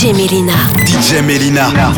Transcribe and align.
DJ 0.00 0.14
Melyna. 0.14 0.56
DJ 0.86 1.20
Melyna. 1.20 1.90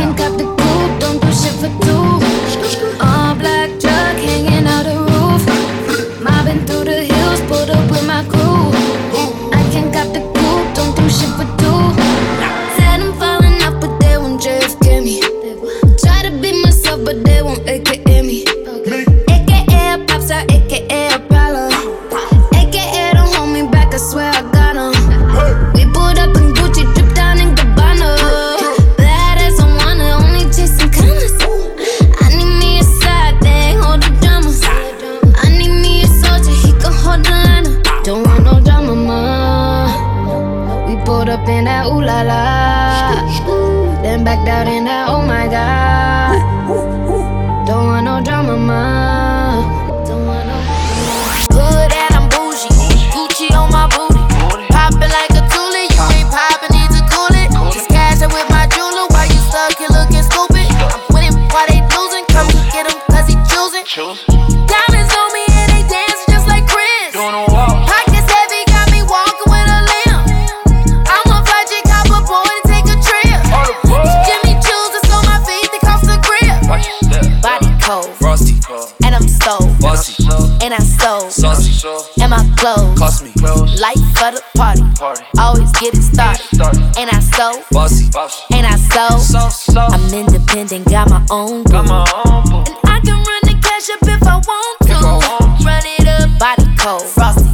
Own 91.33 91.65
got 91.65 91.85
boo. 91.85 91.89
my 91.89 92.05
own 92.27 92.45
boo. 92.45 92.73
And 92.85 92.93
I 92.93 93.01
can 93.01 93.17
run 93.17 93.43
the 93.49 93.57
cash 93.65 93.89
up 93.91 94.05
if 94.05 94.23
I 94.23 94.37
want 94.37 94.79
to. 94.85 94.93
If 94.93 95.03
I 95.03 95.17
want 95.17 95.61
to. 95.61 95.67
Run 95.67 95.83
it 95.99 96.07
up, 96.07 96.39
body 96.39 96.69
cold, 96.77 97.03
frosty. 97.09 97.49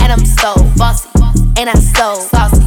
And 0.00 0.12
I'm 0.12 0.24
so 0.24 0.54
bossy. 0.78 1.10
And 1.58 1.68
I 1.68 1.74
so 1.74 2.14
saucy. 2.14 2.64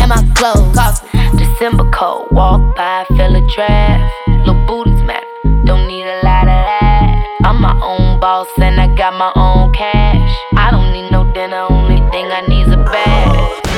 And 0.00 0.08
my 0.10 0.22
clothes 0.34 0.74
cost 0.74 1.04
me. 1.14 1.20
December 1.38 1.88
cold, 1.90 2.28
walk 2.32 2.76
by, 2.76 3.04
feel 3.08 3.34
a 3.34 3.42
draft. 3.54 4.12
Little 4.28 4.66
booties 4.66 5.02
matter, 5.02 5.26
don't 5.64 5.86
need 5.86 6.04
a 6.04 6.20
lot 6.24 6.42
of 6.42 6.58
that. 6.66 7.38
I'm 7.44 7.60
my 7.62 7.78
own 7.80 8.20
boss 8.20 8.48
and 8.58 8.80
I 8.80 8.94
got 8.96 9.14
my 9.14 9.32
own 9.36 9.72
cash. 9.72 10.36
I 10.56 10.70
don't 10.70 10.92
need 10.92 11.10
no 11.10 11.32
dinner, 11.32 11.66
only 11.70 11.98
thing 12.10 12.26
I 12.26 12.42
need 12.48 12.66
is 12.66 12.72
a 12.72 12.76
bag. 12.76 13.68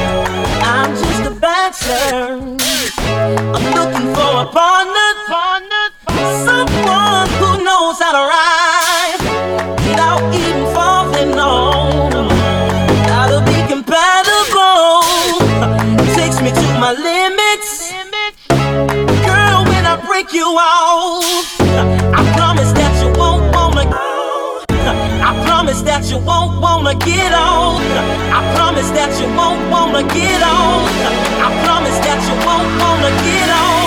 I'm 0.64 0.97
just 0.97 1.27
a 1.27 1.34
bachelor. 1.34 2.56
I'm 3.54 3.64
looking 3.75 4.14
for 4.14 4.30
a 4.42 4.47
partner, 4.47 4.52
partner, 4.52 4.89
wanna 26.91 27.06
get 27.06 27.33
on. 27.33 27.77
I 28.34 28.55
promise 28.56 28.91
that 28.91 29.11
you 29.21 29.27
won't 29.37 29.62
wanna 29.71 30.03
get 30.03 30.43
on. 30.43 30.83
I 31.39 31.51
promise 31.65 31.99
that 32.03 32.19
you 32.27 32.34
won't 32.47 32.67
wanna 32.83 33.12
get 33.23 33.49
on. 33.49 33.87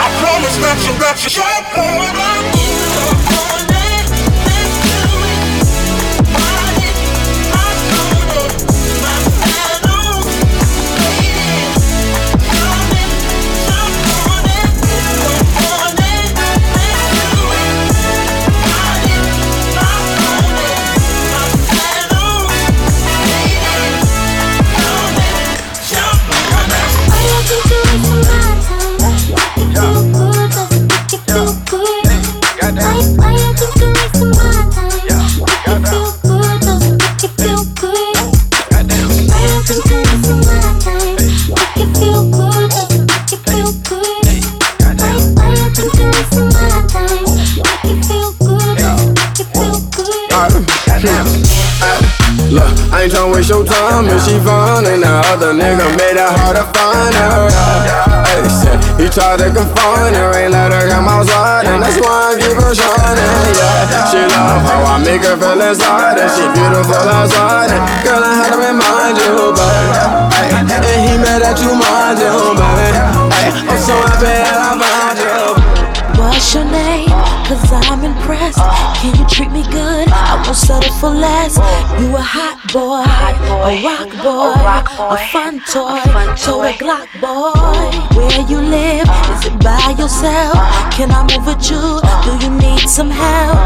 I 0.00 0.08
promise 0.20 0.56
that 0.64 0.78
you 0.86 0.92
that 1.00 1.20
you 1.20 1.30
won't 1.36 2.16
on. 2.16 3.19
Tried 59.10 59.42
to 59.42 59.50
confine 59.50 60.14
her 60.14 60.30
Ain't 60.38 60.52
let 60.54 60.70
her 60.70 60.88
come 60.88 61.08
outside 61.10 61.66
And 61.66 61.82
that's 61.82 61.98
why 61.98 62.30
I 62.30 62.38
keep 62.38 62.54
her 62.54 62.74
shining, 62.74 63.42
yeah 63.58 64.06
She 64.10 64.22
love 64.22 64.62
how 64.62 64.86
I 64.86 64.96
make 65.02 65.22
her 65.26 65.36
feel 65.36 65.58
inside 65.58 66.18
And 66.18 66.30
she 66.30 66.46
beautiful 66.54 67.06
outside 67.10 67.74
And 67.74 67.82
girl, 68.06 68.22
I 68.22 68.32
had 68.38 68.50
to 68.54 68.58
remind 68.62 69.18
you, 69.18 69.50
baby 69.50 70.62
And 70.62 70.86
he 71.02 71.14
mad 71.18 71.42
that 71.42 71.58
you 71.58 71.74
mind 71.74 72.22
you, 72.22 72.34
baby 72.54 73.00
I'm 73.66 73.82
so 73.82 73.98
happy 73.98 74.30
that 74.30 74.58
I 74.58 74.78
found 74.78 75.18
you 75.18 75.60
What's 76.20 76.54
your 76.54 76.64
name? 76.64 77.08
Cause 77.50 77.72
I'm 77.72 78.04
impressed. 78.04 78.60
Can 79.00 79.18
you 79.18 79.26
treat 79.26 79.50
me 79.50 79.62
good? 79.72 79.89
I 80.70 80.78
settle 80.78 80.94
for 80.98 81.10
less. 81.10 81.56
You 82.00 82.14
a 82.14 82.22
hot 82.22 82.58
boy, 82.72 83.02
a 83.02 83.82
rock 83.82 84.10
boy, 84.22 84.54
a 85.02 85.18
fun 85.32 85.58
toy, 85.66 85.98
toy 86.38 86.72
Glock 86.78 87.10
boy. 87.20 87.90
Where 88.16 88.46
you 88.48 88.58
live? 88.58 89.08
Is 89.34 89.46
it 89.46 89.58
by 89.62 89.94
yourself? 89.98 90.54
Can 90.94 91.10
I 91.10 91.26
move 91.26 91.46
with 91.46 91.70
you? 91.70 92.00
Do 92.24 92.30
you 92.44 92.50
need 92.56 92.88
some 92.88 93.10
help? 93.10 93.56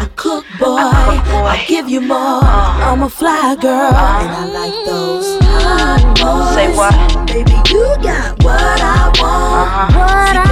I 0.00 0.08
cook, 0.16 0.44
boy. 0.58 0.76
I 0.76 1.64
give 1.66 1.88
you 1.88 2.00
more. 2.02 2.44
I'm 2.44 3.02
a 3.02 3.08
fly 3.08 3.56
girl, 3.60 3.94
and 3.94 4.30
I 4.30 4.44
like 4.44 4.86
those 4.86 5.38
hot 5.40 6.02
boys. 6.20 6.54
Say 6.54 6.76
what? 6.76 7.26
Baby, 7.26 7.56
you 7.72 7.96
got 8.02 8.42
what 8.44 8.60
I 8.60 9.08
want. 9.20 9.70
Uh-huh. 9.96 10.30
Y'all 10.34 10.44
be 10.44 10.49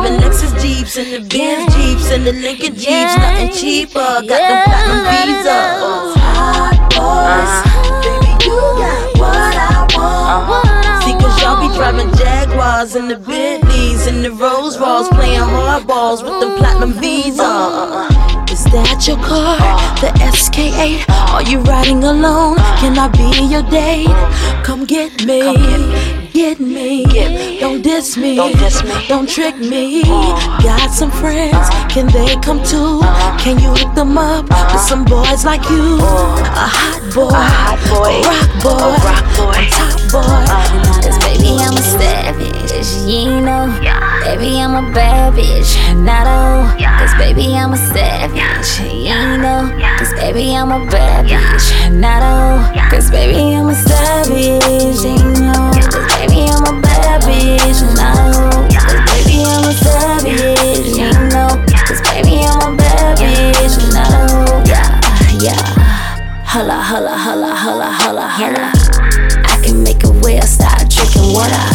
driving 0.00 0.20
Lexus 0.20 0.60
Jeeps 0.60 0.96
and 0.96 1.12
the 1.12 1.28
Benz 1.28 1.74
Jeeps 1.74 2.10
and 2.10 2.26
the 2.26 2.32
Lincoln 2.32 2.74
Jeeps, 2.74 3.16
nothing 3.16 3.50
cheaper. 3.52 3.98
Got 3.98 4.28
them 4.28 4.64
platinum 4.64 5.00
visas. 5.10 6.16
Hot 6.40 6.76
boys, 6.90 7.52
uh-huh. 7.60 8.00
baby, 8.02 8.32
you 8.44 8.56
got 8.80 9.18
what 9.18 9.54
I 9.56 9.86
want. 9.96 10.28
Uh-huh. 10.30 11.00
See, 11.04 11.12
cause 11.12 11.42
y'all 11.42 11.60
be 11.60 11.74
driving 11.76 12.14
Jaguars 12.16 12.94
and 12.94 13.10
the 13.10 13.16
Bentleys 13.16 14.06
and 14.06 14.24
the 14.24 14.32
Rolls 14.32 14.78
Royce, 14.78 15.08
playing 15.08 15.40
hardballs 15.40 16.22
with 16.22 16.40
them 16.40 16.56
platinum 16.58 16.92
visas. 16.94 17.40
Uh-huh. 17.40 18.52
Is 18.52 18.64
that 18.64 19.06
your 19.06 19.16
car? 19.18 19.56
The 20.00 20.08
XK8? 20.18 21.08
Are 21.32 21.42
you 21.42 21.60
riding 21.60 22.02
alone? 22.04 22.56
Can 22.80 22.98
I 22.98 23.08
be 23.08 23.46
your 23.46 23.62
date? 23.62 24.08
Come 24.64 24.84
get 24.84 25.24
me. 25.24 25.40
Get 25.40 25.60
me. 25.60 26.29
Get 26.32 26.60
me, 26.60 27.58
don't 27.58 27.82
diss 27.82 28.16
me. 28.16 28.36
Don't 29.08 29.28
trick 29.28 29.56
me. 29.58 30.02
Uh-huh. 30.02 30.62
Got 30.62 30.90
some 30.90 31.10
friends. 31.10 31.68
Can 31.92 32.06
they 32.06 32.36
come 32.36 32.62
too? 32.62 33.00
Uh-huh. 33.02 33.38
Can 33.38 33.58
you 33.58 33.70
hook 33.70 33.94
them 33.94 34.16
up 34.16 34.44
with 34.44 34.52
uh-huh. 34.52 34.78
some 34.78 35.04
boys 35.04 35.44
like 35.44 35.62
you? 35.70 35.98
A 35.98 36.66
hot 36.70 37.02
boy. 37.14 37.30
A 37.30 38.22
rock 38.26 38.50
boy. 38.62 39.00
A 39.58 39.70
top 39.70 39.98
boy. 40.12 41.00
Cause 41.02 41.18
baby, 41.24 41.56
I'm 41.58 41.74
a 41.74 41.82
savage. 41.82 43.08
you 43.08 43.30
ain't 43.30 43.44
know. 43.44 43.66
Baby, 44.24 44.60
I'm 44.60 44.74
a 44.74 44.92
bad 44.92 45.34
bitch, 45.34 45.74
not 46.04 46.26
a 46.26 46.30
hoe. 46.30 46.98
Cause 46.98 47.14
baby, 47.18 47.54
I'm 47.56 47.72
a 47.72 47.76
savage, 47.76 48.80
you 48.80 49.10
ain't 49.10 49.42
know. 49.42 49.68
Cause 49.98 50.12
baby, 50.14 50.54
I'm 50.54 50.70
a 50.70 50.84
bad 50.90 51.26
bitch, 51.26 51.90
not 51.90 52.22
a 52.22 52.70
hoe. 52.70 52.90
Cause 52.90 53.10
baby, 53.10 53.54
I'm 53.56 53.68
a 53.68 53.74
savage, 53.74 55.02
you 55.02 55.40
know. 55.40 55.79
A 56.70 56.80
bad 56.80 57.22
bitch, 57.22 57.82
not 57.96 58.14
a 58.14 58.30
hoe. 58.30 58.68
Cause 58.70 59.02
baby, 59.10 59.42
I'm 59.42 59.66
a 59.66 59.72
savage, 59.74 60.86
you 60.94 61.10
know. 61.34 61.58
Cause 61.82 62.00
baby, 62.02 62.46
I'm 62.46 62.74
a 62.74 62.76
bad 62.76 63.18
bitch, 63.18 63.74
not 63.92 64.12
a 64.12 64.30
hoe. 64.30 64.62
Yeah, 64.70 64.86
yeah. 65.42 65.62
Holla, 66.46 66.74
holla, 66.74 67.10
holla, 67.10 67.52
holla, 67.52 67.90
holla, 67.90 68.28
holla. 68.28 68.70
I 69.50 69.60
can 69.64 69.82
make 69.82 70.04
a 70.04 70.12
whale 70.22 70.42
stop 70.42 70.78
drinking 70.88 71.34
water. 71.34 71.66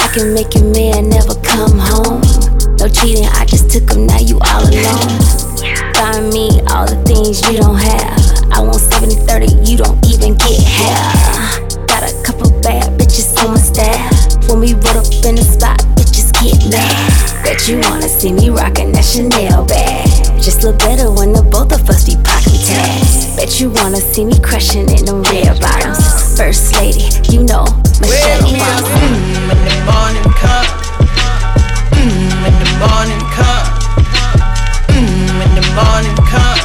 I 0.00 0.08
can 0.14 0.32
make 0.32 0.54
your 0.54 0.72
man 0.72 1.10
never 1.10 1.34
come 1.42 1.78
home. 1.78 2.22
No 2.80 2.88
cheating, 2.88 3.28
I 3.28 3.44
just 3.44 3.68
took 3.68 3.90
him, 3.90 4.06
now 4.06 4.20
you 4.20 4.40
all 4.40 4.64
alone. 4.64 5.20
Find 6.00 6.32
me 6.32 6.62
all 6.72 6.86
the 6.88 6.96
things 7.04 7.42
you 7.44 7.58
don't 7.58 7.76
you 23.64 23.70
wanna 23.80 23.96
see 23.96 24.26
me 24.26 24.38
crushing 24.40 24.84
in 24.92 25.06
them 25.06 25.22
red 25.22 25.58
bottoms. 25.58 26.36
First 26.36 26.74
lady, 26.76 27.08
you 27.32 27.42
know, 27.44 27.64
Michelle 27.96 28.44
Wake 28.44 28.52
me 28.52 28.60
up 28.60 28.84
mm, 28.84 29.48
when 29.48 29.60
the 29.64 29.76
morning 29.88 30.28
come. 30.36 30.68
Mm, 31.96 32.28
when 32.44 32.54
the 32.60 32.70
morning 32.84 33.24
come. 33.32 33.68
Mm, 34.92 35.28
when 35.40 35.50
the 35.56 35.64
morning 35.80 36.18
come. 36.28 36.60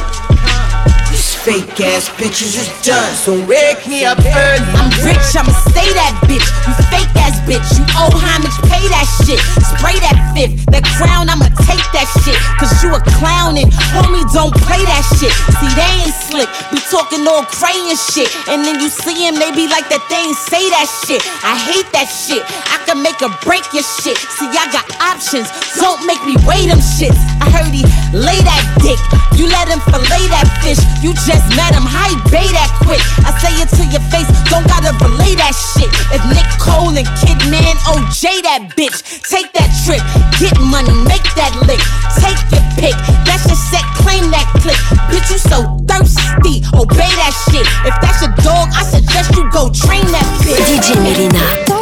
These 1.08 1.32
fake 1.40 1.80
ass 1.80 2.10
bitches 2.20 2.52
is 2.60 2.68
done, 2.84 3.14
so 3.14 3.32
wake 3.48 3.86
me 3.88 4.04
up 4.04 4.20
early. 4.20 4.68
I'm 4.76 4.92
rich, 5.00 5.24
I'ma 5.32 5.56
stay 5.72 5.88
that 5.96 6.20
bitch. 6.28 6.44
You 6.68 6.74
fake 6.92 7.16
ass 7.16 7.40
bitch, 7.48 7.64
you 7.80 7.84
owe 7.96 8.12
homage, 8.12 8.52
pay 8.68 8.84
that 8.92 9.08
shit. 9.24 9.40
Spray 9.72 9.96
that 10.04 10.20
fifth, 10.36 10.59
that 10.70 10.84
crown, 10.96 11.28
I'ma 11.28 11.50
take 11.66 11.82
that 11.94 12.08
shit. 12.22 12.38
Cause 12.58 12.72
you 12.82 12.94
a 12.94 13.00
clown 13.18 13.58
and 13.58 13.70
homie, 13.94 14.24
don't 14.34 14.54
play 14.66 14.82
that 14.86 15.04
shit. 15.18 15.32
See, 15.58 15.70
they 15.74 15.90
ain't 16.06 16.14
slick, 16.14 16.50
be 16.70 16.78
talking 16.90 17.26
all 17.26 17.44
crayon 17.46 17.96
shit. 17.98 18.30
And 18.46 18.62
then 18.62 18.78
you 18.78 18.88
see 18.88 19.26
him, 19.26 19.36
they 19.36 19.50
be 19.52 19.66
like 19.66 19.86
that, 19.90 20.02
they 20.06 20.20
ain't 20.30 20.38
say 20.38 20.62
that 20.70 20.88
shit. 21.06 21.22
I 21.42 21.58
hate 21.58 21.88
that 21.92 22.06
shit, 22.06 22.42
I 22.70 22.78
can 22.86 23.02
make 23.02 23.18
or 23.22 23.32
break 23.42 23.66
your 23.74 23.84
shit. 23.84 24.18
See, 24.38 24.48
I 24.50 24.66
got 24.70 24.86
options, 25.02 25.50
don't 25.78 26.02
make 26.06 26.22
me 26.22 26.38
weigh 26.46 26.70
them 26.70 26.80
shits. 26.80 27.18
I 27.42 27.50
heard 27.50 27.72
he 27.72 27.82
lay 28.14 28.38
that 28.44 28.64
dick, 28.84 29.00
you 29.38 29.48
let 29.48 29.66
him 29.66 29.80
fillet 29.88 30.26
that 30.30 30.46
fish. 30.62 30.80
You 31.00 31.16
just 31.16 31.44
met 31.56 31.72
him, 31.72 31.86
how 31.86 32.06
he 32.06 32.16
bay 32.28 32.46
that 32.52 32.70
quick. 32.84 33.00
I 33.24 33.32
say 33.40 33.52
it 33.58 33.68
to 33.80 33.84
your 33.88 34.04
face, 34.12 34.28
don't 34.52 34.66
gotta 34.68 34.92
relay 35.00 35.34
that 35.40 35.56
shit. 35.56 35.88
If 36.12 36.22
Nick 36.28 36.46
Cole 36.60 36.92
and 36.92 37.08
Kidman 37.24 37.76
OJ 37.88 38.44
that 38.44 38.76
bitch, 38.76 39.00
take 39.24 39.48
that 39.56 39.70
trip, 39.84 40.02
get 40.36 40.59
money, 40.60 40.92
make 41.08 41.24
that 41.36 41.52
lick, 41.66 41.80
take 42.20 42.40
your 42.52 42.64
pick. 42.76 42.96
That's 43.24 43.46
your 43.46 43.56
set, 43.56 43.84
claim 43.96 44.30
that 44.30 44.46
click. 44.60 44.78
Bitch, 45.08 45.30
you 45.32 45.38
so 45.40 45.64
thirsty, 45.88 46.60
obey 46.76 47.10
that 47.20 47.34
shit. 47.48 47.66
If 47.86 47.94
that's 48.00 48.20
your 48.20 48.34
dog, 48.44 48.68
I 48.76 48.84
suggest 48.84 49.34
you 49.36 49.48
go 49.50 49.70
train 49.70 50.04
that 50.12 50.26
bitch. 50.44 50.60
DJ 50.60 50.96
Melyna. 51.00 51.79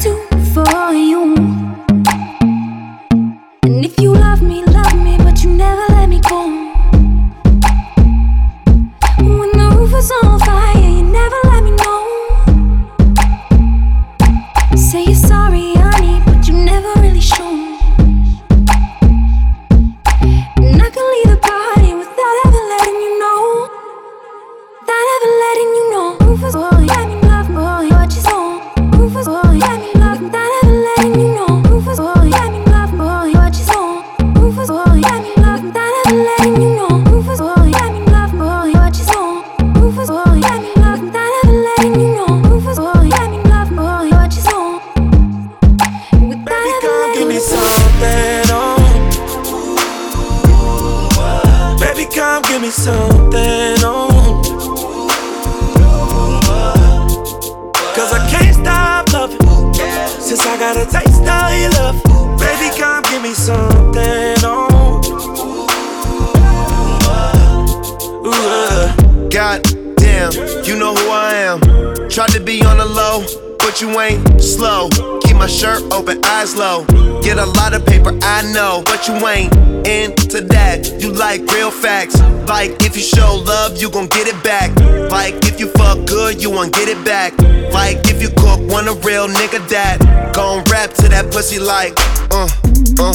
do 0.00 0.14
for 0.52 0.94
you? 0.94 1.03
Know 60.74 61.48
you 61.54 61.70
love. 61.70 62.02
Baby, 62.38 62.76
come 62.78 63.02
give 63.04 63.22
me 63.22 63.32
something. 63.34 64.36
Oh. 64.42 65.00
Uh. 68.26 69.28
God 69.28 69.62
damn, 69.96 70.32
you 70.64 70.76
know 70.76 70.94
who 70.94 71.10
I 71.10 71.34
am. 71.34 71.60
Tried 72.08 72.30
to 72.30 72.40
be 72.40 72.62
on 72.62 72.78
the 72.78 72.84
low, 72.84 73.24
but 73.74 73.80
you 73.80 74.00
ain't 74.00 74.40
slow. 74.40 74.88
Keep 75.22 75.36
my 75.36 75.48
shirt 75.48 75.82
open, 75.92 76.24
eyes 76.24 76.54
low. 76.54 76.84
Get 77.22 77.38
a 77.38 77.44
lot 77.44 77.74
of 77.74 77.84
paper, 77.84 78.16
I 78.22 78.42
know, 78.52 78.84
but 78.86 79.08
you 79.08 79.14
ain't 79.26 79.52
into 79.84 80.42
that. 80.42 81.02
You 81.02 81.10
like 81.10 81.40
real 81.50 81.72
facts. 81.72 82.20
Like 82.46 82.70
if 82.84 82.94
you 82.94 83.02
show 83.02 83.42
love, 83.44 83.76
you 83.82 83.90
gon' 83.90 84.06
get 84.06 84.28
it 84.28 84.40
back. 84.44 84.70
Like 85.10 85.34
if 85.46 85.58
you 85.58 85.66
fuck 85.70 86.06
good, 86.06 86.40
you 86.40 86.50
won't 86.52 86.72
get 86.72 86.88
it 86.88 87.04
back. 87.04 87.36
Like 87.72 87.98
if 88.08 88.22
you 88.22 88.28
cook, 88.28 88.60
want 88.70 88.86
a 88.86 88.94
real 89.04 89.26
nigga 89.26 89.58
that 89.70 89.98
gon' 90.32 90.62
rap 90.70 90.90
to 91.02 91.08
that 91.08 91.32
pussy 91.32 91.58
like, 91.58 91.94
uh, 92.30 92.46
uh. 93.00 93.14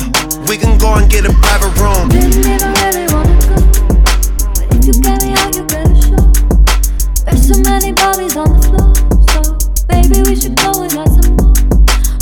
We 0.50 0.58
can 0.58 0.78
go 0.78 0.96
and 0.96 1.10
get 1.10 1.24
a 1.24 1.32
private 1.40 1.76
room. 1.80 2.10
There's 7.26 7.48
so 7.48 7.62
many 7.62 7.94
bodies 7.94 8.36
on 8.36 8.52
the 8.52 8.68
floor, 8.68 8.89
Maybe 10.10 10.32
we 10.32 10.36
should 10.36 10.56
go 10.56 10.82
and 10.82 10.92
got 10.92 11.08
some 11.08 11.36
more. 11.36 11.54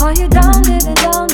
Are 0.02 0.12
you 0.12 0.28
down, 0.28 0.62
living 0.64 0.94
down? 0.94 1.27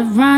the 0.00 0.06
right. 0.06 0.29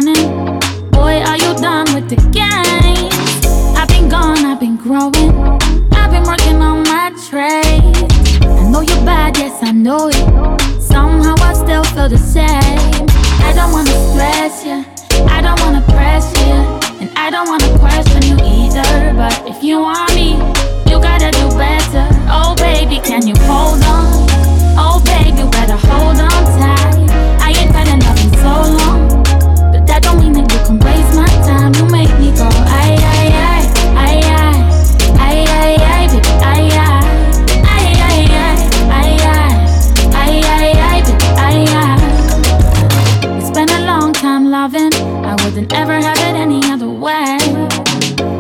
Loving. 44.73 44.93
I 45.25 45.35
wouldn't 45.45 45.73
ever 45.73 45.95
have 45.95 46.19
it 46.19 46.35
any 46.35 46.61
other 46.65 46.89
way. 46.89 47.39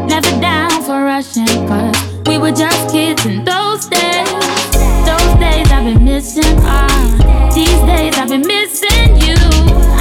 Never 0.06 0.30
down 0.40 0.82
for 0.82 1.04
rushing, 1.04 1.46
cause 1.68 1.96
we 2.26 2.38
were 2.38 2.52
just 2.52 2.90
kids 2.90 3.24
in 3.26 3.44
those 3.44 3.86
days. 3.86 4.28
Those 5.04 5.34
days 5.38 5.70
I've 5.70 5.84
been 5.84 6.04
missing. 6.04 6.56
Ah, 6.60 7.50
these 7.54 7.80
days 7.86 8.16
I've 8.18 8.28
been 8.28 8.46
missing 8.46 9.16
you. 9.16 9.36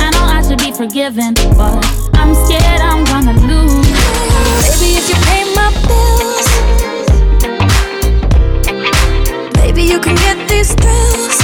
I 0.03 0.09
know 0.13 0.25
I 0.37 0.43
should 0.47 0.59
be 0.59 0.71
forgiven, 0.71 1.33
but 1.57 1.85
I'm 2.13 2.33
scared 2.45 2.81
I'm 2.81 3.03
gonna 3.05 3.33
lose. 3.47 3.87
Baby, 4.67 4.97
if 4.99 5.09
you 5.09 5.15
pay 5.27 5.43
my 5.55 5.69
bills, 5.87 6.47
maybe 9.57 9.83
you 9.83 9.99
can 9.99 10.15
get 10.15 10.37
these 10.47 10.73
thrills. 10.75 11.39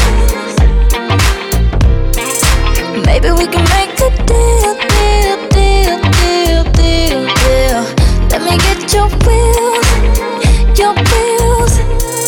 Maybe 3.06 3.32
we 3.32 3.48
can 3.48 3.63
make 3.75 4.00
a 4.00 4.10
deal, 4.25 4.76
your 8.94 9.10
wheels, 9.25 9.88
your 10.77 10.94
wheels. 10.94 11.74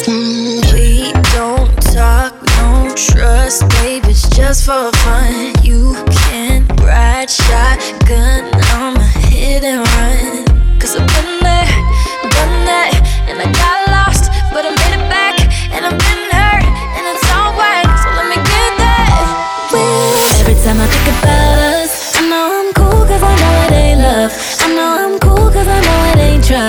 Mm, 0.08 0.74
we 0.74 1.12
don't 1.34 1.72
talk, 1.94 2.34
no 2.58 2.94
trust, 2.96 3.68
babe. 3.70 4.04
It's 4.06 4.28
just 4.30 4.66
for 4.66 4.92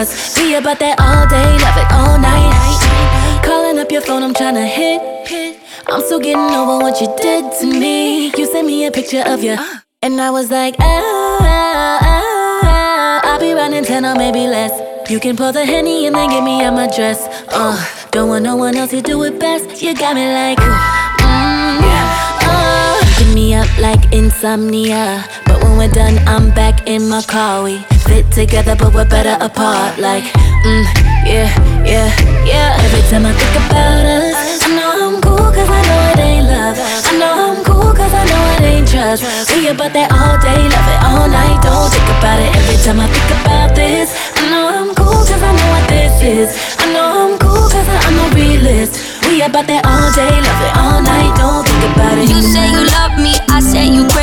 ain't. 0.01 0.35
Be 0.37 0.55
about 0.55 0.79
that 0.79 0.99
all 1.01 1.27
day, 1.29 1.51
love 1.65 1.77
it 1.77 1.89
all 1.93 2.19
night. 2.19 3.45
Calling 3.45 3.79
up 3.79 3.91
your 3.91 4.03
phone, 4.03 4.23
I'm 4.23 4.35
tryna 4.35 4.67
hit. 4.67 5.01
I'm 5.89 6.03
still 6.03 6.21
getting 6.21 6.55
over 6.55 6.79
what 6.79 7.01
you 7.01 7.09
did 7.17 7.53
to 7.61 7.67
me. 7.67 8.31
You 8.37 8.47
sent 8.47 8.67
me 8.67 8.87
a 8.87 8.91
picture 8.91 9.23
of 9.27 9.43
you, 9.43 9.57
and 10.03 10.21
I 10.21 10.31
was 10.31 10.51
like, 10.51 10.77
ah, 10.79 11.39
ah, 11.41 11.99
ah, 12.63 13.37
I 13.37 13.83
ten 13.83 14.05
or 14.05 14.15
maybe 14.15 14.47
less. 14.47 14.73
You 15.11 15.19
can 15.19 15.37
pull 15.37 15.53
the 15.53 15.65
henny 15.65 16.07
and 16.07 16.15
then 16.15 16.29
get 16.31 16.45
me 16.45 16.63
out 16.63 16.75
my 16.75 16.87
dress. 16.87 17.27
Uh, 17.49 17.77
don't 18.13 18.29
want 18.29 18.45
no 18.45 18.57
one 18.57 18.77
else 18.77 18.91
to 18.91 19.01
do 19.01 19.23
it 19.25 19.41
best. 19.41 19.83
You 19.83 19.95
got 19.95 20.15
me 20.15 20.27
like, 20.33 20.59
mm, 20.59 21.81
uh, 22.47 23.17
keeping 23.17 23.35
me 23.35 23.55
up 23.55 23.69
like 23.79 24.13
insomnia. 24.13 25.25
But 25.47 25.70
we're 25.81 25.89
done, 25.89 26.19
I'm 26.29 26.51
back 26.53 26.87
in 26.87 27.09
my 27.09 27.23
car. 27.23 27.65
We 27.65 27.79
fit 28.05 28.31
together, 28.33 28.77
but 28.77 28.93
we're 28.93 29.09
better 29.09 29.43
apart. 29.43 29.97
Like, 29.97 30.25
mm, 30.61 30.85
yeah, 31.25 31.49
yeah, 31.89 32.13
yeah. 32.45 32.85
Every 32.85 33.01
time 33.09 33.25
I 33.25 33.33
think 33.33 33.55
about 33.65 34.05
us, 34.05 34.61
I 34.61 34.69
know 34.77 34.93
I'm 35.09 35.17
cool, 35.25 35.49
cause 35.49 35.71
I 35.73 35.81
know 35.89 36.01
it 36.13 36.21
ain't 36.21 36.47
love. 36.53 36.77
I 36.77 37.13
know 37.17 37.33
I'm 37.33 37.65
cool, 37.65 37.97
cause 37.97 38.13
I 38.13 38.25
know 38.29 38.45
it 38.61 38.63
ain't 38.69 38.89
trust. 38.93 39.25
We 39.57 39.73
about 39.73 39.97
that 39.97 40.13
all 40.13 40.37
day, 40.45 40.61
love 40.69 40.89
it 40.93 41.01
all 41.01 41.27
night. 41.33 41.57
Don't 41.65 41.89
think 41.89 42.09
about 42.13 42.39
it 42.45 42.53
every 42.61 42.77
time 42.85 43.01
I 43.01 43.09
think 43.09 43.31
about 43.41 43.73
this. 43.73 44.13
I 44.37 44.53
know 44.53 44.65
I'm 44.69 44.93
cool, 44.93 45.25
cause 45.25 45.41
I 45.41 45.49
know 45.49 45.69
what 45.73 45.89
this 45.89 46.13
is. 46.21 46.49
I 46.77 46.93
know 46.93 47.09
I'm 47.09 47.35
cool, 47.41 47.65
cause 47.73 47.89
I'm 47.89 48.21
a 48.21 48.27
realist. 48.37 49.01
We 49.25 49.41
about 49.41 49.65
that 49.65 49.89
all 49.89 50.13
day, 50.13 50.29
love 50.29 50.61
it 50.61 50.75
all 50.77 51.01
night. 51.01 51.33
Don't 51.41 51.65
think 51.65 51.83
about 51.97 52.21
it. 52.21 52.29
You 52.29 52.43
say 52.45 52.69
you 52.69 52.85
love 52.85 53.17
me, 53.17 53.33
I 53.49 53.65
say 53.65 53.89
you 53.89 54.10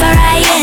F-R-I-N-D-S 0.00 0.57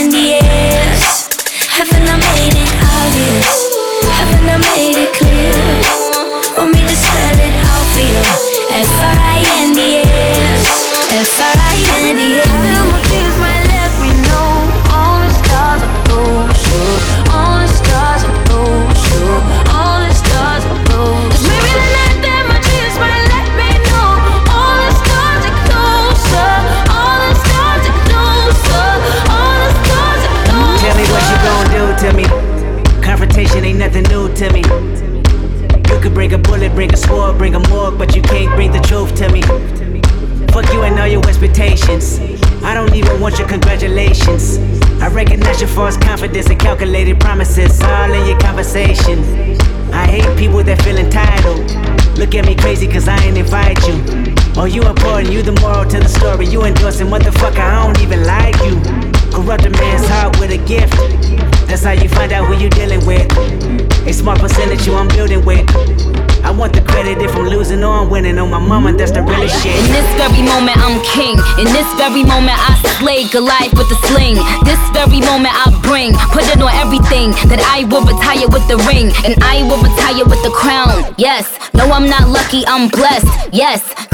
invite 53.55 53.87
you. 53.87 54.33
Oh, 54.57 54.65
you 54.65 54.81
important, 54.83 55.31
you 55.31 55.41
the 55.41 55.53
moral 55.61 55.85
to 55.85 55.99
the 55.99 56.07
story. 56.07 56.45
You 56.47 56.63
endorsing, 56.63 57.07
motherfucker, 57.07 57.59
I 57.59 57.85
don't 57.85 57.99
even 58.01 58.23
like 58.23 58.55
you. 58.63 58.75
Corrupt 59.31 59.65
a 59.65 59.69
man's 59.69 60.07
heart 60.07 60.39
with 60.39 60.51
a 60.51 60.57
gift. 60.65 60.93
That's 61.67 61.83
how 61.83 61.91
you 61.91 62.09
find 62.09 62.31
out 62.31 62.45
who 62.47 62.61
you 62.61 62.69
dealing 62.69 63.05
with. 63.05 63.29
A 64.07 64.13
smart 64.13 64.39
percentage 64.39 64.85
you 64.85 64.95
I'm 64.95 65.07
building 65.09 65.43
with. 65.45 65.65
I 66.45 66.51
want 66.51 66.73
the 66.73 66.81
credit 66.81 67.17
if 67.25 67.35
I'm 67.35 67.49
losing 67.49 67.83
or 67.83 68.05
I'm 68.05 68.09
winning. 68.09 68.37
On 68.37 68.51
my 68.51 68.59
mama, 68.59 68.93
that's 68.93 69.09
the 69.09 69.23
real 69.25 69.47
shit. 69.49 69.73
In 69.73 69.89
this 69.89 70.05
very 70.13 70.45
moment, 70.45 70.77
I'm 70.77 71.01
king. 71.01 71.41
In 71.57 71.65
this 71.73 71.89
very 71.97 72.21
moment, 72.21 72.53
I 72.53 72.77
slay 73.01 73.25
Goliath 73.33 73.73
with 73.73 73.89
the 73.89 73.97
sling. 74.05 74.37
This 74.61 74.77
very 74.93 75.25
moment, 75.25 75.57
I 75.57 75.73
bring, 75.81 76.13
put 76.29 76.45
it 76.45 76.61
on 76.61 76.69
everything. 76.77 77.33
That 77.49 77.65
I 77.65 77.89
will 77.89 78.05
retire 78.05 78.45
with 78.45 78.61
the 78.69 78.77
ring, 78.85 79.09
and 79.25 79.33
I 79.41 79.65
will 79.65 79.81
retire 79.81 80.21
with 80.21 80.37
the 80.45 80.53
crown. 80.53 81.17
Yes, 81.17 81.49
no, 81.73 81.89
I'm 81.89 82.05
not 82.05 82.29
lucky, 82.29 82.61
I'm 82.67 82.93
blessed. 82.93 83.25
Yes, 83.51 83.81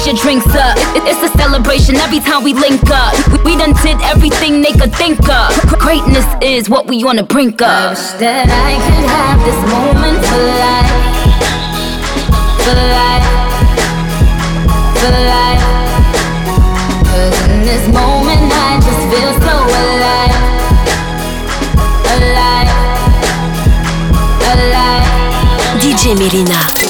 put 0.00 0.06
your 0.06 0.16
drinks 0.22 0.46
up. 0.54 0.76
It- 0.96 1.02
It's 1.06 1.22
a 1.22 1.38
celebration 1.38 1.96
every 1.96 2.20
time 2.20 2.42
we 2.44 2.52
link 2.54 2.82
up. 2.90 3.12
We, 3.44 3.56
done 3.56 3.74
did 3.82 4.00
everything 4.02 4.62
they 4.62 4.72
could 4.72 4.94
think 4.94 5.18
of. 5.28 5.48
Greatness 5.78 6.24
is 6.42 6.68
what 6.70 6.86
we 6.86 7.04
the 7.18 7.22
brink 7.22 7.60
of. 7.62 7.96
That 8.18 8.46
I 8.48 8.72
could 8.86 9.06
have 9.18 9.38
this 9.48 9.60
moment 9.74 10.18
for 10.28 10.40
life. 10.64 10.92
For 12.64 12.76
life. 12.98 13.26
For 15.00 15.12
life. 15.32 15.64
Cause 17.10 17.36
in 17.50 17.60
this 17.70 17.84
moment 17.88 18.44
I 18.52 18.80
just 18.86 19.02
feel 19.12 19.32
so 19.46 19.54
alive. 19.82 20.36
Alive. 22.14 22.70
Alive. 24.52 25.80
DJ 25.82 26.14
Melyna. 26.16 26.89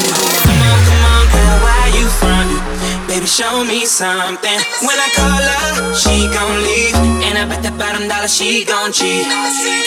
Show 3.41 3.65
me 3.65 3.87
something. 3.87 4.61
When 4.85 4.99
I 5.01 5.09
call 5.17 5.41
her, 5.51 5.95
she 5.95 6.29
gon' 6.29 6.61
leave. 6.61 6.95
And 7.25 7.39
I 7.41 7.49
bet 7.49 7.63
that 7.65 7.73
bottom 7.81 8.05
dollar 8.07 8.29
she 8.29 8.67
gon' 8.69 8.93
cheat. 8.93 9.25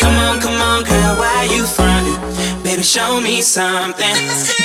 Come 0.02 0.18
on, 0.26 0.42
come 0.42 0.58
on, 0.58 0.82
girl, 0.84 1.14
why 1.22 1.46
you 1.54 1.62
frontin'? 1.70 2.18
Baby, 2.64 2.82
show 2.82 3.22
me 3.22 3.42
something. 3.44 4.16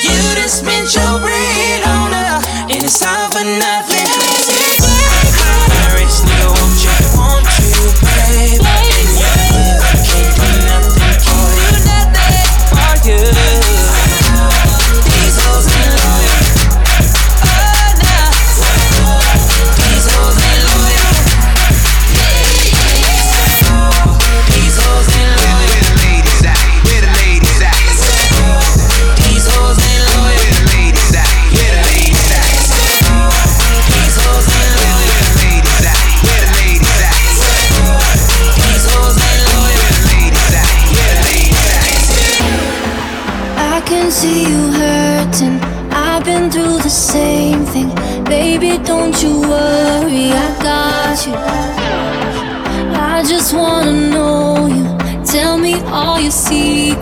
You 0.01 0.17
done 0.41 0.49
spent 0.49 0.89
your 0.97 1.21
bread 1.21 1.81
on 1.85 2.17
her, 2.17 2.41
and 2.73 2.81
it's 2.81 3.05
all 3.05 3.29
for 3.29 3.45
nothing. 3.45 3.98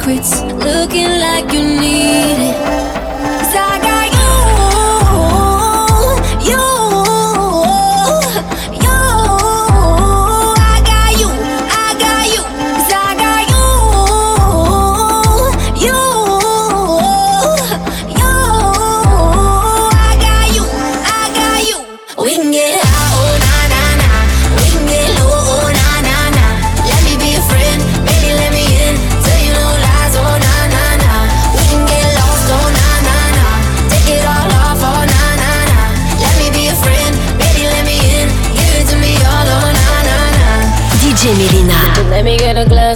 кипить. 0.07 0.46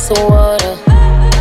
Glass 0.01 0.11
of 0.11 0.31
water. 0.31 0.77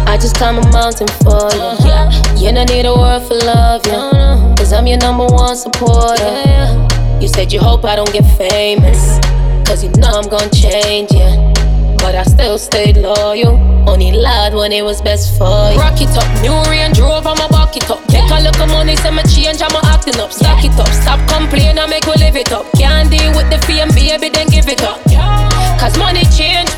I 0.09 0.17
just 0.17 0.35
climb 0.35 0.57
a 0.57 0.71
mountain 0.71 1.07
for 1.23 1.49
you. 1.53 2.45
You 2.45 2.53
don't 2.53 2.69
need 2.69 2.85
a 2.85 2.93
word 2.93 3.21
for 3.27 3.35
love, 3.35 3.85
yeah. 3.85 4.55
Cause 4.57 4.73
I'm 4.73 4.87
your 4.87 4.97
number 4.97 5.25
one 5.25 5.55
supporter. 5.55 6.87
You 7.21 7.27
said 7.27 7.53
you 7.53 7.59
hope 7.59 7.85
I 7.85 7.95
don't 7.95 8.11
get 8.11 8.25
famous. 8.37 9.19
Cause 9.67 9.83
you 9.83 9.91
know 10.01 10.09
I'm 10.09 10.27
gonna 10.29 10.49
change, 10.49 11.11
yeah. 11.11 11.53
But 11.99 12.15
I 12.15 12.23
still 12.23 12.57
stayed 12.57 12.97
loyal. 12.97 13.59
Only 13.87 14.11
lied 14.11 14.53
when 14.53 14.71
it 14.71 14.83
was 14.83 15.01
best 15.01 15.37
for 15.37 15.71
you. 15.71 15.79
Rock 15.79 16.01
it 16.01 16.09
up, 16.17 16.27
new 16.41 16.55
Range 16.69 16.97
Rover, 16.99 17.29
I'ma 17.29 17.47
back 17.49 17.75
it 17.77 17.89
up. 17.89 18.03
Take 18.07 18.29
a 18.31 18.41
look 18.41 18.57
at 18.57 18.67
money, 18.69 18.95
say 18.95 19.11
me 19.11 19.23
change, 19.23 19.61
I'ma 19.61 19.79
acting 19.83 20.19
up. 20.19 20.31
Stack 20.31 20.65
it 20.65 20.77
up, 20.79 20.89
stop 20.89 21.19
complaining, 21.29 21.77
I 21.77 21.85
make 21.87 22.05
we 22.05 22.13
live 22.13 22.35
it 22.35 22.51
up. 22.51 22.65
Can't 22.73 23.11
deal 23.11 23.31
with 23.35 23.49
the 23.51 23.59
fame, 23.67 23.89
baby, 23.89 24.29
then 24.29 24.47
give 24.47 24.67
it 24.67 24.81
up. 24.83 24.99
Cause 25.79 25.97
money 25.97 26.23
change 26.35 26.69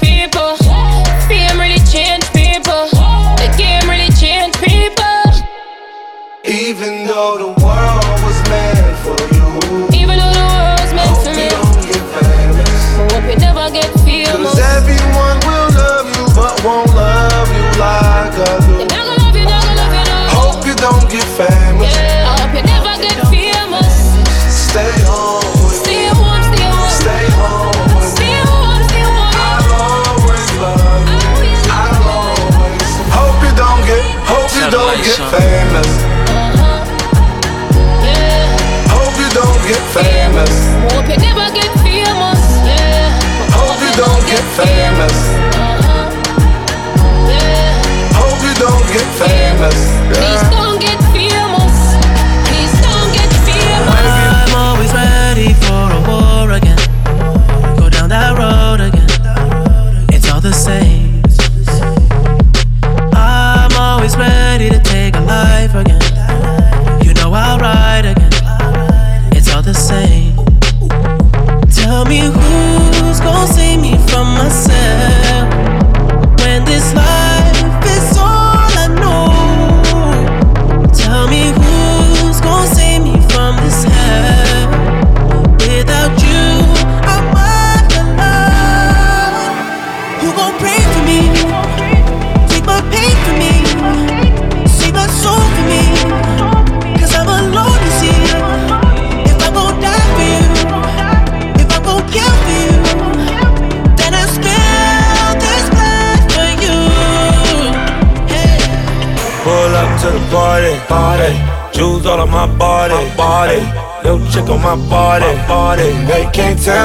Even 6.52 7.08
though 7.08 7.38
the 7.38 7.48
world 7.64 8.04
was 8.28 8.40
meant 8.50 8.98
for 9.06 9.16
you, 9.36 9.88
Even 9.96 10.20
though 10.20 10.34
the 10.36 10.44
world's 10.52 10.94
meant 10.94 11.10
hope 11.10 11.24
for 11.24 11.32
you 11.32 11.38
me, 11.38 11.50
don't 11.50 11.80
get 11.88 12.04
famous. 12.12 13.14
hope 13.14 13.24
you 13.32 13.38
never 13.40 13.72
get 13.72 14.01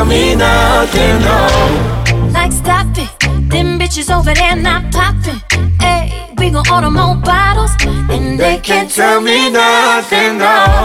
me 0.06 0.34
nothing, 0.34 1.20
no. 1.20 2.30
Like 2.32 2.52
stop 2.52 2.86
it, 2.96 3.10
them 3.50 3.78
bitches 3.78 4.14
over 4.14 4.32
there 4.34 4.56
not 4.56 4.92
popping. 4.92 5.40
Hey, 5.80 6.32
we 6.38 6.50
gon' 6.50 6.68
order 6.70 6.90
more 6.90 7.16
bottles, 7.16 7.72
and 7.84 8.38
they 8.38 8.58
can't 8.58 8.90
tell 8.90 9.20
me 9.20 9.50
nothing, 9.50 10.38
no. 10.38 10.75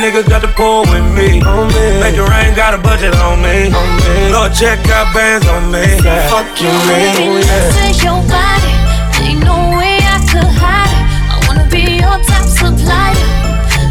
Young 0.00 0.12
nigga 0.12 0.28
got 0.28 0.40
the 0.40 0.48
pull 0.48 0.80
with 0.88 1.04
me. 1.12 1.40
Make 2.00 2.16
it 2.16 2.24
rain, 2.24 2.54
got 2.56 2.72
a 2.72 2.78
budget 2.78 3.14
on 3.16 3.42
me. 3.42 3.68
Lord, 4.32 4.54
check 4.54 4.78
out 4.88 5.12
bands 5.12 5.46
on 5.46 5.70
me. 5.70 5.84
Fuck 6.32 6.48
you, 6.60 6.72
Baby, 6.88 7.28
man. 7.28 7.28
Oh, 7.28 7.36
this 7.36 7.96
is 7.96 8.04
your 8.04 8.16
body. 8.24 8.72
Ain't 9.20 9.44
no 9.44 9.76
way 9.76 10.00
I 10.00 10.16
could 10.24 10.48
hide 10.56 10.88
it. 10.88 11.04
I 11.28 11.44
wanna 11.46 11.68
be 11.68 12.00
your 12.00 12.16
top 12.24 12.48
supplier. 12.48 13.28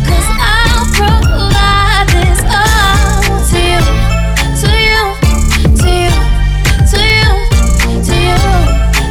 Cause 0.10 0.30
I'll 0.42 0.90
provide 0.98 2.10
this 2.10 2.42
all 2.58 3.30
to 3.54 3.60
you. 3.70 3.84
To 4.62 4.70
you. 4.90 5.06
To 5.78 5.90
you. 5.94 6.16
To 6.90 7.00
you. 7.06 7.30
To 8.02 8.16
you. 8.18 8.40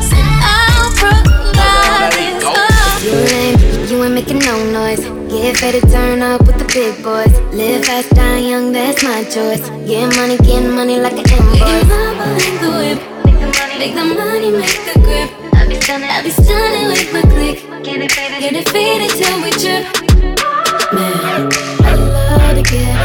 Said 0.02 0.26
I'll 0.42 0.90
provide 0.98 2.10
this 2.18 2.42
all. 2.42 2.98
You 3.06 3.14
ain't, 3.38 3.90
you 3.90 4.02
ain't 4.02 4.14
making 4.14 4.40
no 4.40 4.56
noise. 4.72 5.04
Get 5.28 5.62
ready 5.62 5.80
to 5.80 5.86
turn 5.86 6.22
up 6.22 6.40
with 6.46 6.57
the 6.57 6.57
big 6.72 7.02
boys. 7.02 7.32
Live 7.52 7.84
fast, 7.84 8.10
die 8.10 8.38
young, 8.38 8.72
that's 8.72 9.02
my 9.02 9.24
choice. 9.24 9.68
Get 9.86 10.14
money, 10.16 10.36
get 10.38 10.62
money 10.68 11.00
like 11.00 11.12
an 11.12 11.26
invoice. 11.26 11.58
Get 11.58 11.86
my 11.86 12.14
behind 12.18 12.58
the 12.62 12.70
whip. 12.78 13.00
Make 13.78 13.94
the 13.94 14.04
money, 14.04 14.50
make 14.50 14.80
the 14.88 14.98
grip. 15.00 15.30
I 15.54 15.66
be 15.68 15.80
stunning, 15.80 16.10
I 16.10 16.22
be 16.22 16.30
stunning 16.30 16.88
with 16.88 17.12
my 17.12 17.22
click. 17.22 17.84
Get 17.84 18.02
it 18.02 18.12
faded, 18.12 18.40
get 18.40 18.54
it 18.54 18.68
faded 18.68 19.10
till 19.16 19.42
we 19.42 19.50
trip. 19.50 19.84
Man, 20.92 21.48
I 21.82 21.94
love 21.94 22.56
to 22.56 22.62
get 22.62 22.97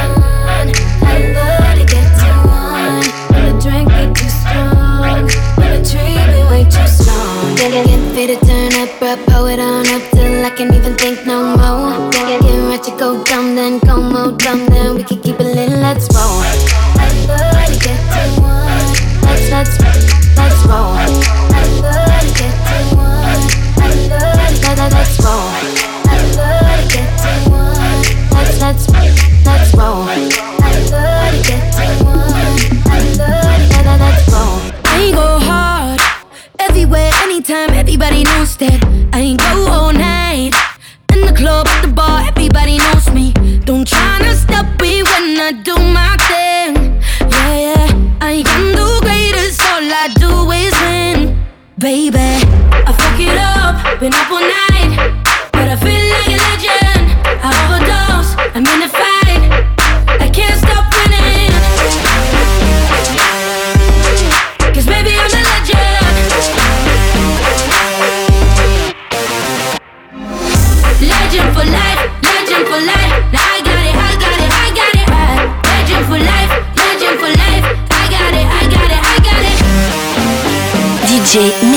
DJ 81.34 81.73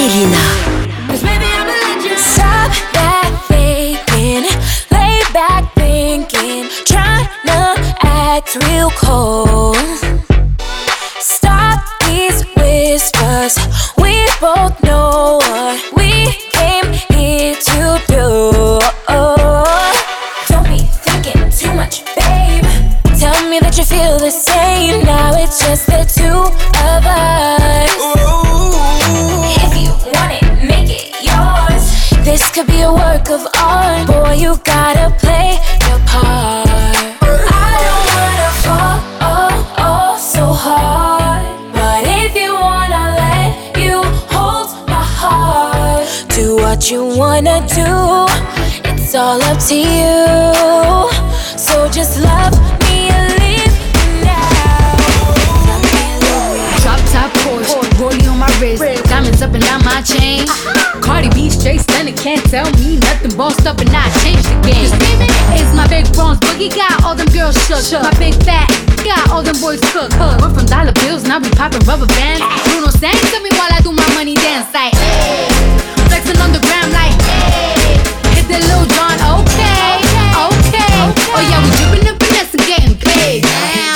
This 32.37 32.51
could 32.51 32.67
be 32.67 32.83
a 32.83 32.93
work 32.93 33.31
of 33.31 33.47
art. 33.57 34.07
Boy, 34.09 34.35
you 34.35 34.59
gotta 34.63 35.09
play 35.25 35.57
your 35.89 35.99
part. 36.05 36.69
I 36.69 37.73
don't 37.87 38.09
wanna 38.13 38.51
fall 38.63 38.99
oh, 39.25 39.75
oh, 39.79 40.19
so 40.21 40.45
hard. 40.45 41.47
But 41.73 42.05
if 42.05 42.37
you 42.37 42.53
wanna 42.53 43.05
let 43.17 43.79
you 43.81 44.03
hold 44.29 44.69
my 44.87 45.01
heart, 45.01 46.05
do 46.29 46.57
what 46.57 46.91
you 46.91 47.07
wanna 47.07 47.67
do. 47.73 48.29
It's 48.85 49.15
all 49.15 49.41
up 49.41 49.59
to 49.69 49.75
you. 49.75 51.09
So 51.57 51.89
just 51.89 52.21
love 52.21 52.53
me 52.85 53.09
and 53.17 53.33
leave 53.41 53.73
me 53.97 54.29
now. 54.29 54.93
Drop 56.85 57.01
top 57.09 57.33
Porsche, 57.41 57.81
rollie 57.97 58.31
on 58.31 58.39
my 58.39 58.53
wrist, 58.61 58.85
diamonds 59.05 59.41
up 59.41 59.55
and 59.55 59.65
down 59.65 59.83
my 59.87 60.03
chain 60.03 60.45
me 61.37 61.51
straight 61.51 61.81
stunning. 61.81 62.17
Can't 62.17 62.43
tell 62.49 62.65
me 62.81 62.97
nothing. 62.97 63.37
Bossed 63.37 63.67
up 63.67 63.79
and 63.79 63.93
I 63.93 64.09
changed 64.25 64.49
the 64.49 64.57
game. 64.65 64.89
It's 65.53 65.73
my 65.77 65.87
big 65.87 66.09
bronze 66.17 66.41
boogie. 66.41 66.73
Got 66.73 67.05
all 67.05 67.15
them 67.15 67.29
girls 67.29 67.55
shook. 67.69 67.85
shook. 67.85 68.03
My 68.03 68.17
big 68.17 68.35
fat 68.43 68.67
got 69.05 69.29
all 69.31 69.43
them 69.45 69.61
boys 69.61 69.81
cook. 69.93 70.11
cook. 70.17 70.41
We're 70.41 70.51
from 70.57 70.67
dollar 70.67 70.97
bills. 71.05 71.29
Now 71.29 71.39
we 71.39 71.51
popping 71.53 71.85
rubber 71.85 72.09
bands. 72.17 72.41
Bruno 72.73 72.89
sang 72.89 73.15
to 73.15 73.39
me 73.45 73.53
while 73.53 73.71
I 73.71 73.81
do 73.85 73.93
my 73.93 74.09
money 74.17 74.35
dance. 74.35 74.73
Like, 74.73 74.97
hey. 74.97 75.47
flexing 76.09 76.41
on 76.41 76.51
the 76.57 76.63
ground 76.65 76.91
like, 76.97 77.15
hey. 77.29 78.01
hit 78.35 78.49
the 78.49 78.59
little 78.65 78.89
John. 78.97 79.17
Okay. 79.45 80.01
Okay. 80.09 80.33
okay, 80.49 80.91
okay. 81.05 81.37
Oh 81.37 81.43
yeah, 81.45 81.61
we 81.61 81.69
dripping 81.77 82.09
and 82.09 82.17
finessing, 82.17 82.65
getting 82.65 82.97
paid. 82.97 83.45
Damn. 83.45 83.96